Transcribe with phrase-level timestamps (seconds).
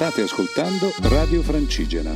[0.00, 2.10] State ascoltando Radio Francigena.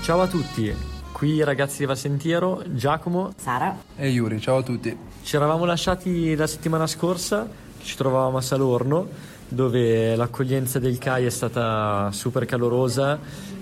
[0.00, 0.74] Ciao a tutti,
[1.12, 4.96] qui ragazzi di Vasentiero, Giacomo Sara e Yuri, ciao a tutti.
[5.22, 7.46] Ci eravamo lasciati la settimana scorsa,
[7.82, 9.06] ci trovavamo a Salorno,
[9.48, 13.18] dove l'accoglienza del CAI è stata super calorosa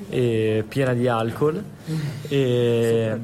[0.08, 1.60] e piena di alcol.
[2.28, 3.20] E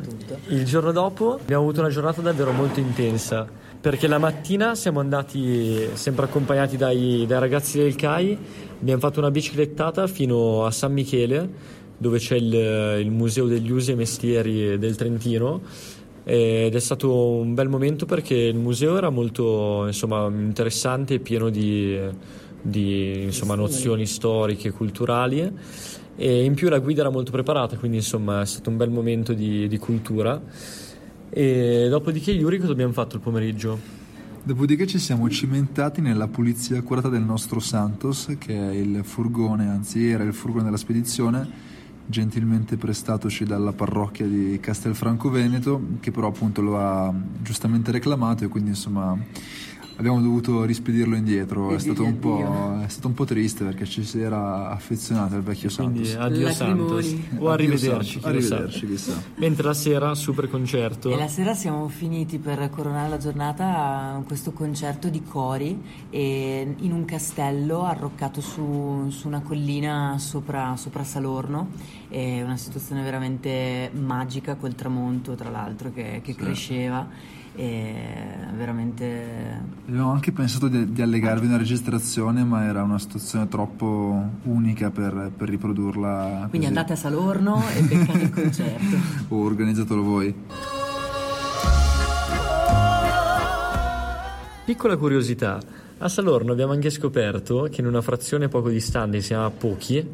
[0.49, 5.89] il giorno dopo abbiamo avuto una giornata davvero molto intensa perché la mattina siamo andati
[5.95, 8.37] sempre accompagnati dai, dai ragazzi del CAI,
[8.81, 13.93] abbiamo fatto una biciclettata fino a San Michele dove c'è il, il Museo degli Usi
[13.93, 15.61] e Mestieri del Trentino.
[16.25, 21.49] Ed è stato un bel momento perché il museo era molto insomma, interessante e pieno
[21.49, 21.99] di,
[22.61, 25.51] di insomma, nozioni storiche e culturali.
[26.17, 29.33] E in più la guida era molto preparata quindi insomma è stato un bel momento
[29.33, 30.43] di, di cultura
[31.31, 33.79] e dopodiché Yuri cosa abbiamo fatto il pomeriggio?
[34.43, 40.09] Dopodiché ci siamo cimentati nella pulizia accurata del nostro Santos, che è il furgone, anzi
[40.09, 41.47] era il furgone della spedizione,
[42.07, 48.49] gentilmente prestatoci dalla parrocchia di Castelfranco Veneto, che però appunto lo ha giustamente reclamato e
[48.49, 49.17] quindi insomma
[49.99, 51.75] abbiamo dovuto rispedirlo indietro.
[51.75, 56.07] È stato, è stato, un po', triste perché ci si era affezionati al vecchio Quindi,
[56.07, 56.25] Santos.
[56.25, 57.15] Addio Santos.
[57.39, 58.21] O arrivederci.
[58.23, 59.21] arrivederci chissà.
[59.37, 61.11] Mentre la sera, super concerto.
[61.11, 63.65] E la sera siamo finiti per coronare la giornata
[64.17, 71.03] a questo concerto di cori in un castello arroccato su, su una collina sopra, sopra
[71.03, 71.71] Salorno.
[72.09, 76.39] È una situazione veramente magica col tramonto, tra l'altro, che, che sì.
[76.39, 77.93] cresceva e
[78.55, 84.93] veramente abbiamo anche pensato di, di, allegarvi una registrazione ma era una situazione troppo unica
[84.93, 86.67] per, per riprodurla quindi così.
[86.67, 88.97] andate a Salorno e beccate il concerto.
[89.35, 90.35] O organizzatelo voi.
[94.65, 95.61] Piccola curiosità.
[95.99, 100.07] A Salorno abbiamo anche scoperto che in una frazione poco distante si chiama Pochi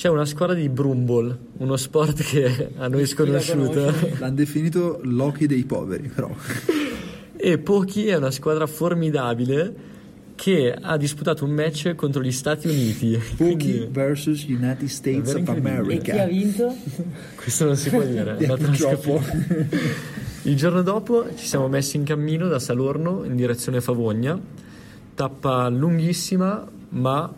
[0.00, 3.92] c'è una squadra di Brumball, uno sport che a noi è sconosciuto.
[4.18, 6.34] L'hanno definito l'hockey dei poveri, però.
[7.36, 9.74] E Pochi è una squadra formidabile
[10.36, 13.20] che ha disputato un match contro gli Stati Uniti.
[13.36, 15.92] Pochi vs United States of America.
[15.92, 16.74] E chi ha vinto?
[17.36, 18.38] Questo non si può dire.
[20.44, 24.40] Il giorno dopo ci siamo messi in cammino da Salorno in direzione Favogna,
[25.14, 27.30] tappa lunghissima ma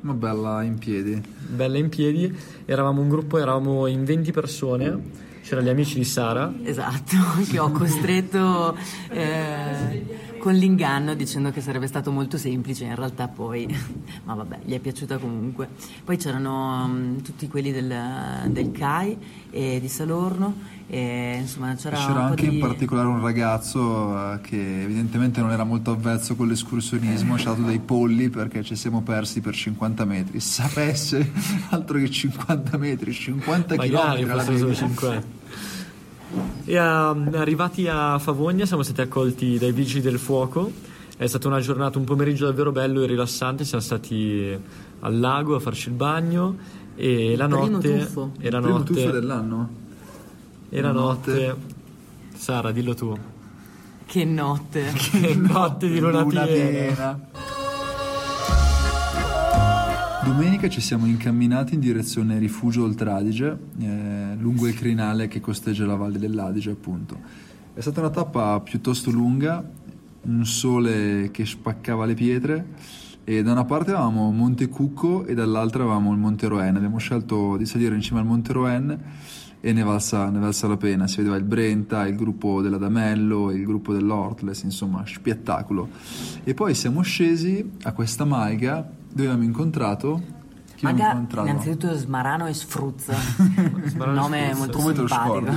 [0.00, 1.20] ma bella in piedi.
[1.48, 2.34] Bella in piedi.
[2.64, 5.26] Eravamo un gruppo, eravamo in 20 persone.
[5.42, 6.52] C'erano gli amici di Sara.
[6.62, 7.16] Esatto,
[7.48, 8.76] che ho costretto
[9.10, 13.66] eh, con l'inganno dicendo che sarebbe stato molto semplice, in realtà poi,
[14.24, 15.68] ma vabbè, gli è piaciuta comunque.
[16.04, 17.94] Poi c'erano um, tutti quelli del,
[18.46, 19.18] del CAI
[19.50, 22.54] e di Salorno e, insomma, c'era, c'era anche di...
[22.54, 27.50] in particolare un ragazzo eh, che evidentemente non era molto avvezzo con l'escursionismo, ci ha
[27.50, 30.40] dato dei polli perché ci siamo persi per 50 metri.
[30.48, 31.30] Sapesse
[31.68, 35.37] altro che 50 metri, 50 Magari km alla solo 50.
[36.68, 40.70] E um, arrivati a Favogna siamo stati accolti dai vigili del fuoco.
[41.16, 43.64] È stata una giornata, un pomeriggio davvero bello e rilassante.
[43.64, 44.54] Siamo stati
[45.00, 46.56] al lago a farci il bagno
[46.94, 47.98] e la Primo notte.
[48.00, 48.32] Tuffo.
[48.38, 48.92] E la Primo notte.
[48.92, 49.68] tuffo dell'anno?
[50.68, 51.56] E la notte.
[52.34, 53.16] Sara, dillo tu.
[54.04, 54.92] Che notte.
[54.92, 56.68] Che notte di luna, Luna piena.
[56.68, 57.20] piena.
[60.28, 65.94] Domenica ci siamo incamminati in direzione Rifugio Oltradige, eh, lungo il crinale che costeggia la
[65.94, 67.18] valle dell'Adige, appunto.
[67.72, 69.66] È stata una tappa piuttosto lunga,
[70.20, 72.66] un sole che spaccava le pietre
[73.24, 76.76] e da una parte avevamo Monte Cucco e dall'altra avevamo il Monte Roen.
[76.76, 79.02] Abbiamo scelto di salire in cima al Monte Roen
[79.60, 81.06] e ne valsa, ne valsa la pena.
[81.06, 85.88] Si vedeva il Brenta, il gruppo della D'Amello, il gruppo dell'Ortles, insomma, spettacolo.
[86.44, 90.36] E poi siamo scesi a questa malga dove abbiamo incontrato.
[90.74, 91.48] Chi Maga, abbiamo incontrato?
[91.48, 94.56] innanzitutto Smarano e Sfruzza, un nome Sfruzza.
[94.56, 95.56] molto Come simpatico.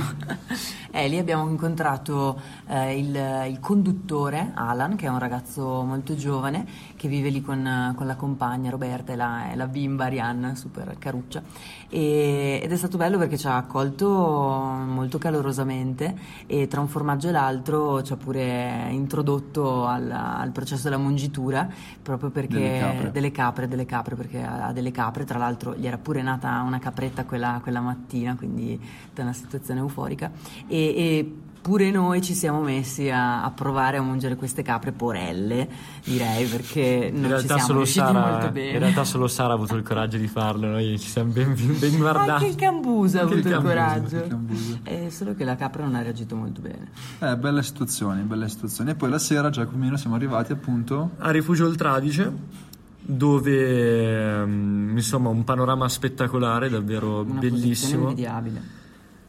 [0.94, 2.38] Eh, lì abbiamo incontrato
[2.68, 6.66] eh, il, il conduttore Alan, che è un ragazzo molto giovane
[6.96, 10.96] che vive lì con, con la compagna Roberta e la, e la bimba Arianna, super
[10.98, 11.42] caruccia.
[11.88, 16.14] E- ed è stato bello perché ci ha accolto molto calorosamente
[16.46, 21.68] e tra un formaggio e l'altro ci ha pure introdotto al, al processo della mungitura
[22.02, 23.10] proprio perché Delle capre.
[23.10, 26.60] delle capre, delle capre, perché ha ha delle capre, tra l'altro gli era pure nata
[26.60, 28.78] una capretta quella, quella mattina, quindi
[29.14, 30.30] è una situazione euforica.
[30.66, 35.68] E, e pure noi ci siamo messi a, a provare a mungere queste capre porelle,
[36.02, 38.70] direi, perché non In ci realtà, siamo solo riusciti Sara, molto bene.
[38.72, 41.96] in realtà solo Sara ha avuto il coraggio di farlo, noi ci siamo ben, ben
[41.96, 42.30] guardati.
[42.30, 44.16] Anche il Cambusa ha avuto il il, Cambusa, coraggio.
[44.16, 44.78] il.
[44.82, 46.90] Eh, solo che la capra non ha reagito molto bene.
[47.20, 48.90] Eh, belle situazioni, belle situazioni.
[48.90, 52.70] E poi la sera, Giacomino, siamo arrivati appunto a Rifugio Oltradice
[53.04, 58.80] dove ehm, insomma un panorama spettacolare davvero Una posizione bellissimo invidiabile.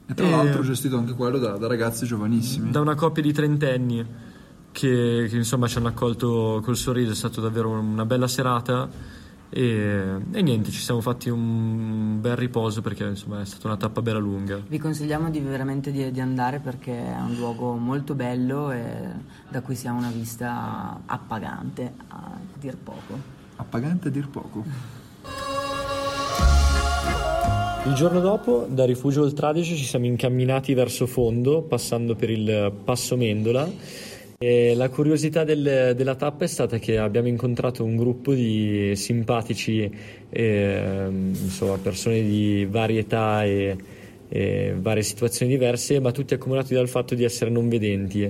[0.05, 2.71] E tra E- l'altro gestito anche quello da, da ragazzi giovanissimi.
[2.71, 4.05] da una coppia di trentenni
[4.71, 8.89] che, che, insomma ci hanno accolto col sorriso è stata davvero una bella serata
[9.50, 14.01] e, e niente ci siamo fatti un bel riposo perché insomma è stata una tappa
[14.01, 18.71] bella lunga Vi consigliamo di, veramente di, di andare perché è un luogo molto bello
[18.71, 18.83] e
[19.47, 23.15] da cui si ha una vista appagante, a dir poco.
[23.57, 25.01] Appagante a dir poco.
[27.85, 33.18] Il giorno dopo, da Rifugio Oltradice, ci siamo incamminati verso fondo, passando per il Passo
[33.18, 33.69] Mendola.
[34.38, 39.89] E la curiosità del- della tappa è stata che abbiamo incontrato un gruppo di simpatici,
[40.30, 43.75] ehm, insomma, persone di varie età e,
[44.29, 48.29] e varie situazioni diverse, ma tutti accomunati dal fatto di essere non vedenti.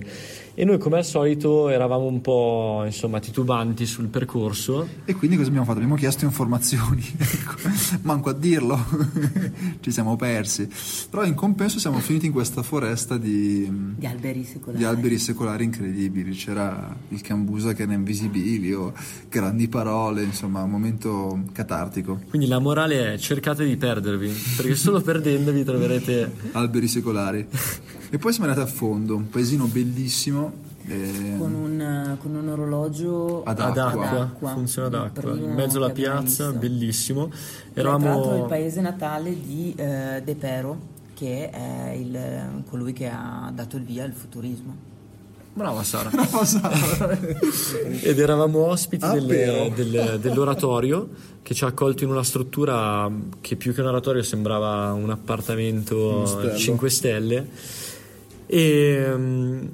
[0.55, 4.87] E noi, come al solito, eravamo un po' insomma, titubanti sul percorso.
[5.03, 5.77] E quindi cosa abbiamo fatto?
[5.79, 7.55] Abbiamo chiesto informazioni, ecco.
[8.03, 8.77] manco a dirlo,
[9.81, 10.69] ci siamo persi.
[11.09, 13.67] Però in compenso siamo finiti in questa foresta di,
[13.97, 14.77] Di alberi secolari.
[14.77, 16.33] di alberi secolari incredibili.
[16.33, 18.93] C'era il Cambusa che era invisibile,
[19.29, 22.21] grandi parole, insomma, un momento catartico.
[22.29, 27.47] Quindi la morale è cercate di perdervi, perché solo perdendovi troverete Alberi secolari.
[28.13, 30.53] E poi siamo andati a fondo, un paesino bellissimo.
[30.85, 34.09] eh, Con un, con un orologio Ad ad acqua.
[34.21, 36.59] acqua, funziona ad acqua, in mezzo alla piazza, visto.
[36.59, 37.27] bellissimo.
[37.29, 40.77] Che Tra l'altro il Eravamo paese natale di eh, De Pero,
[41.15, 44.75] che è il- colui che ha dato il via al futurismo.
[45.55, 46.11] Brava Sara.
[48.01, 51.09] Ed eravamo ospiti Ah, del- del- dell'oratorio
[51.41, 53.09] che ci ha accolto in una struttura
[53.41, 56.55] che più che un oratorio sembrava un appartamento ostello.
[56.55, 57.47] 5 stelle.
[58.53, 59.65] E mm,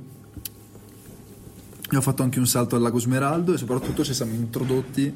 [1.87, 5.13] Abbiamo fatto anche un salto al lago Smeraldo e soprattutto ci siamo introdotti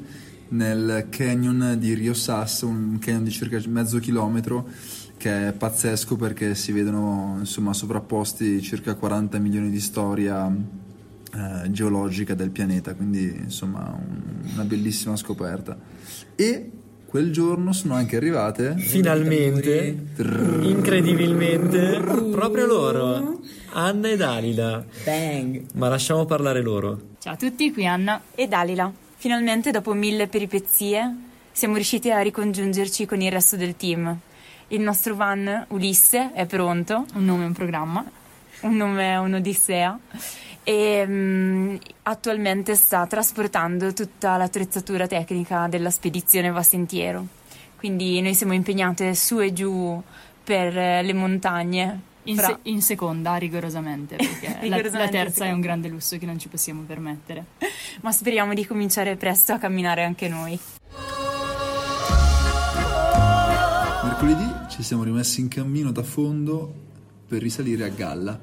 [0.48, 4.68] nel canyon di Rio Sass, un canyon di circa mezzo chilometro
[5.16, 12.34] che è pazzesco perché si vedono insomma sovrapposti circa 40 milioni di storia eh, geologica
[12.34, 15.78] del pianeta, quindi insomma un- una bellissima scoperta.
[16.34, 16.70] E
[17.14, 20.06] quel giorno sono anche arrivate finalmente,
[20.62, 22.00] incredibilmente,
[22.32, 23.38] proprio loro,
[23.70, 24.84] Anna e Dalila.
[25.04, 25.64] Bang!
[25.74, 27.00] Ma lasciamo parlare loro.
[27.20, 28.20] Ciao a tutti, qui Anna.
[28.34, 31.16] E Dalila, finalmente dopo mille peripezie
[31.52, 34.18] siamo riusciti a ricongiungerci con il resto del team.
[34.66, 38.04] Il nostro van Ulisse è pronto, Un nome e un programma.
[38.62, 40.00] un nome è un'odissea
[40.64, 47.26] e mm, attualmente sta trasportando tutta l'attrezzatura tecnica della spedizione Va Sentiero.
[47.76, 50.02] Quindi noi siamo impegnate su e giù
[50.42, 52.12] per le montagne.
[52.26, 55.88] In, fra- se- in seconda, rigorosamente, perché la- la, Rigorosamente in terza è un grande
[55.88, 57.44] lusso che non ci possiamo permettere.
[58.00, 60.58] Ma speriamo di cominciare presto a camminare anche noi.
[64.02, 66.72] Mercoledì ci siamo rimessi in cammino da fondo
[67.26, 68.38] per risalire a galla,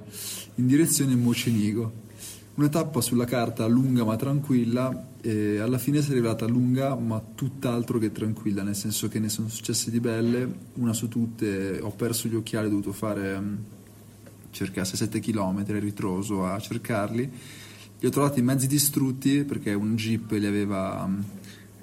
[0.56, 2.10] in direzione Mocenigo.
[2.54, 7.24] Una tappa sulla carta lunga ma tranquilla e alla fine si è rivelata lunga ma
[7.34, 11.92] tutt'altro che tranquilla, nel senso che ne sono successe di belle, una su tutte ho
[11.92, 13.56] perso gli occhiali, ho dovuto fare mm,
[14.50, 17.32] circa 6-7 km ritroso a cercarli.
[18.00, 21.20] Li ho trovati mezzi distrutti perché un jeep li aveva mm,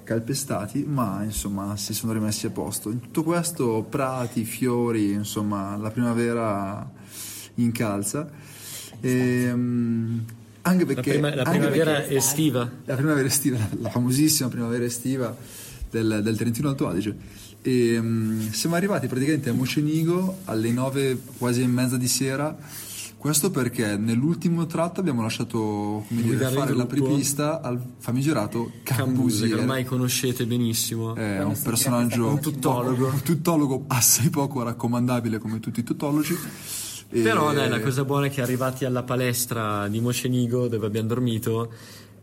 [0.03, 2.91] calpestati, ma insomma si sono rimessi a posto.
[2.91, 6.87] In tutto questo prati, fiori, insomma la primavera
[7.55, 8.29] incalza.
[9.01, 9.53] E,
[10.69, 12.69] anche La, perché prima- la primavera perché- estiva.
[12.85, 15.35] la primavera estiva, la, la famosissima primavera estiva
[15.89, 17.15] del, del Trentino Alto Adige.
[17.61, 22.55] E, mm, siamo arrivati praticamente a Mocenigo alle nove quasi e mezza di sera.
[23.17, 29.55] Questo perché nell'ultimo tratto abbiamo lasciato come dire, fare la apripista al famigerato Cambusa, che
[29.55, 31.15] ormai conoscete benissimo.
[31.15, 36.33] È un personaggio, Un tuttologo, un tuttologo assai poco raccomandabile come tutti i tuttologi.
[37.11, 41.07] E- Però dai, la cosa buona è che arrivati alla palestra di Mocenigo dove abbiamo
[41.07, 41.71] dormito,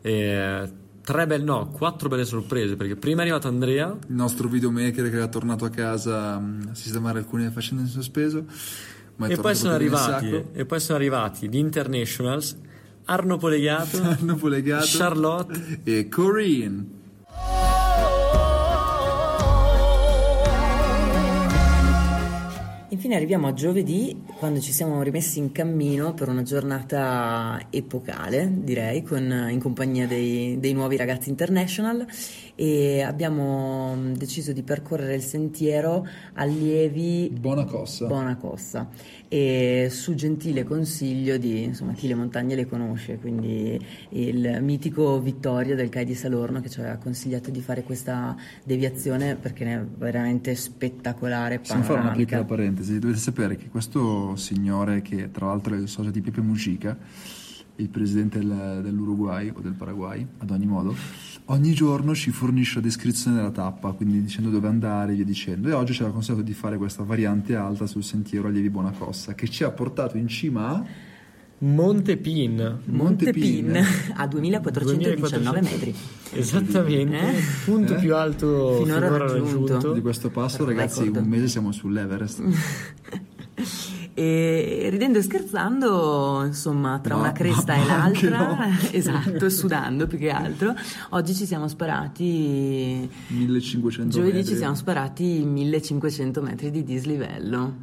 [0.00, 0.70] eh,
[1.02, 5.16] tre belle, no, quattro belle sorprese, perché prima è arrivato Andrea, il nostro videomaker che
[5.16, 8.44] era tornato a casa mh, a sistemare alcune faccende in sospeso.
[9.28, 12.56] E poi, arrivati, e poi sono arrivati gli Internationals,
[13.06, 16.95] Arno Polegato, Hanno polegato Charlotte e Corinne.
[22.96, 29.02] Infine arriviamo a giovedì, quando ci siamo rimessi in cammino per una giornata epocale, direi,
[29.02, 32.06] con- in compagnia dei, dei nuovi ragazzi international
[32.56, 38.06] e abbiamo mm, deciso di percorrere il sentiero allievi Buona cossa.
[38.06, 38.88] Buona Cossa
[39.28, 43.78] e su gentile consiglio di insomma, chi le montagne le conosce, quindi
[44.10, 48.34] il mitico Vittorio del CAI di Salorno che ci aveva consigliato di fare questa
[48.64, 52.98] deviazione perché è veramente spettacolare, Possiamo fare una piccola parentesi.
[52.98, 56.96] Dovete sapere che questo signore, che tra l'altro è il socio di Pepe Mujica,
[57.76, 60.94] il presidente del- dell'Uruguay o del Paraguay, ad ogni modo,
[61.46, 65.68] ogni giorno ci fornisce la descrizione della tappa, quindi dicendo dove andare e via dicendo.
[65.68, 69.48] E oggi ci ha consigliato di fare questa variante alta sul sentiero Allievi Buonacossa, che
[69.48, 70.84] ci ha portato in cima a
[71.58, 72.80] Monte Pin.
[72.84, 73.84] Monte Pin Pin.
[74.14, 75.60] a 2419 2400.
[75.62, 75.94] metri.
[76.32, 77.38] Esattamente, Eh?
[77.38, 77.98] il punto Eh?
[77.98, 79.72] più alto Finora finora, raggiunto.
[79.72, 79.92] raggiunto.
[79.92, 81.22] di questo passo, ragazzi, Record.
[81.24, 82.42] un mese siamo sull'Everest.
[84.18, 88.58] E ridendo e scherzando, insomma, tra Ma- una cresta ma- e l'altra, no.
[88.90, 90.74] esatto, e sudando più che altro,
[91.10, 94.52] oggi ci siamo sparati, 1500 giovedì metri.
[94.52, 97.74] ci siamo sparati 1500 metri di dislivello.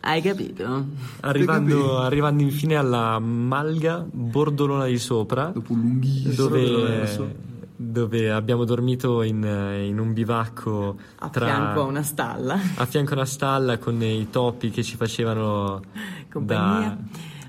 [0.00, 0.86] Hai capito?
[1.20, 7.46] Arrivando, arrivando infine alla Malga Bordolona di sopra, Dopo un lunghissimo dove.
[7.80, 13.12] Dove abbiamo dormito in, in un bivacco A tra- fianco a una stalla, a fianco
[13.12, 15.80] a una stalla con i topi che ci facevano
[16.28, 16.88] compagnia.
[16.88, 16.98] da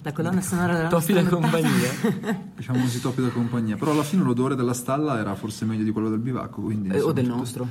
[0.03, 1.89] La colonna sonora della topi da compagnia.
[2.55, 3.75] Diciamo così topi da compagnia.
[3.75, 6.61] Però alla fine l'odore della stalla era forse meglio di quello del bivacco.
[6.61, 7.67] Quindi, Eh, o del tutto- nostro.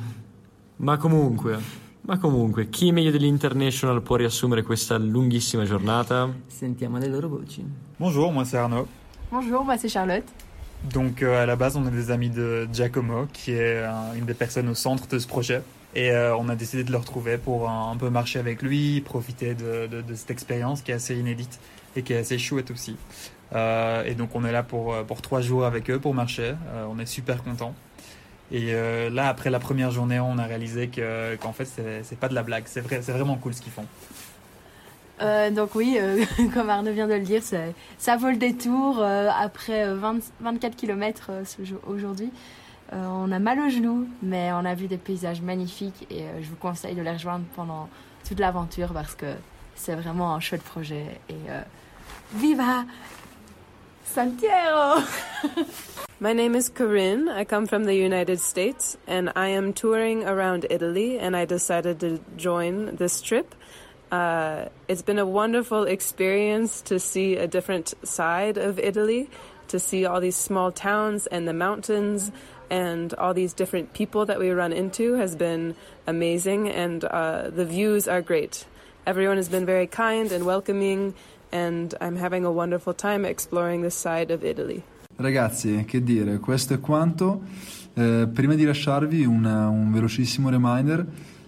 [0.79, 1.59] Ma comunque,
[2.03, 6.29] ma comunque, chi meglio dell'International può riassumere questa lunghissima giornata?
[6.47, 7.65] Sentiamo le loro voci.
[7.97, 8.87] Bonjour, moi c'est Arnaud.
[9.31, 10.25] Bonjour, moi c'est Charlotte.
[10.85, 14.25] Donc euh, à la base on est des amis de Giacomo qui est euh, une
[14.25, 15.63] des personnes au centre de ce projet.
[15.95, 19.55] Et euh, on a décidé de le retrouver pour un, peu marcher avec lui, profiter
[19.55, 21.59] de, cette expérience qui est assez inédite
[21.97, 22.97] et qui est assez chouette aussi.
[23.55, 26.55] Et donc on est là pour, pour trois jours avec eux pour marcher.
[26.91, 27.75] On est super contents.
[28.53, 28.75] Et
[29.11, 32.43] là après la première journée on a réalisé que, qu'en fait c'est, pas de la
[32.43, 33.87] blague, c'est, c'est vraiment cool ce qu'ils font.
[35.21, 38.99] Euh, donc oui, euh, comme Arnaud vient de le dire, ça vaut le détour.
[39.01, 41.31] euh, après euh, 20 24 km
[41.87, 42.31] aujourd'hui,
[42.93, 46.57] on a mal aux genoux, mais on a vu des paysages magnifiques et je vous
[46.57, 47.87] conseille de les rejoindre pendant
[48.27, 49.27] toute l'aventure parce que
[49.75, 51.05] c'est vraiment un chouette projet.
[51.29, 51.35] Et
[52.33, 52.85] viva
[54.07, 55.03] Santiago
[56.21, 57.29] My name is Corinne.
[57.29, 62.01] I come from the United States and I am touring around Italy and I decided
[62.01, 63.55] to join this trip.
[64.11, 69.29] Uh, it's been a wonderful experience to see a different side of Italy,
[69.69, 72.33] to see all these small towns and the mountains
[72.71, 75.75] and all these different people that we run into has been
[76.07, 78.67] amazing and uh, the views are great.
[79.07, 81.15] Everyone has been very kind and welcoming
[81.53, 84.83] and I'm having a wonderful time exploring this side of Italy.
[85.17, 87.43] Ragazzi, che dire, questo è quanto.
[87.95, 91.05] Eh, prima di lasciarvi una- un velocissimo reminder,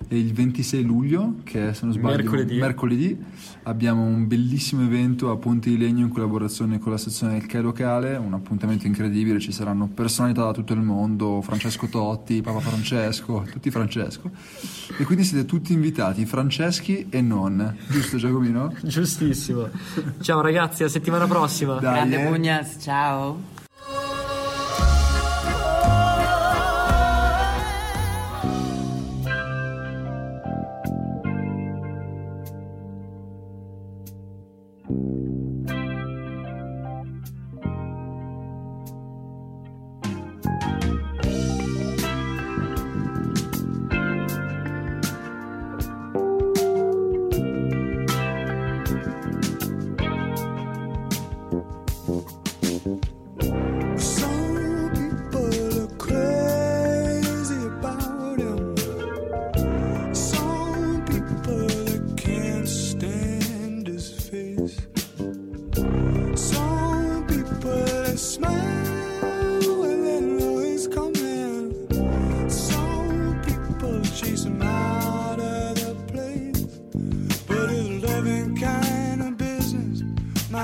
[0.09, 2.59] il 26 luglio, che è, se non sbaglio Mercoledì.
[2.59, 3.25] mercoledì,
[3.65, 7.63] abbiamo un bellissimo evento a Ponte di Legno in collaborazione con la sezione del CAI
[7.63, 13.47] locale, un appuntamento incredibile, ci saranno personalità da tutto il mondo, Francesco Totti, Papa Francesco,
[13.51, 14.31] tutti Francesco,
[14.99, 18.73] e quindi siete tutti invitati, Franceschi e non, giusto Giacomino?
[18.83, 19.69] Giustissimo.
[20.21, 21.75] Ciao ragazzi, a settimana prossima.
[21.75, 22.27] Dai, Grande eh.
[22.27, 23.60] Pugnas, ciao!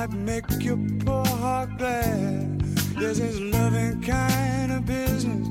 [0.06, 2.62] Might make your poor heart glad.
[2.98, 5.48] Yes, his loving kind of business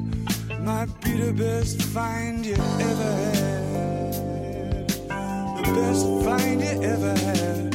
[0.62, 4.88] might be the best find you ever had.
[5.57, 7.75] The best find you ever had.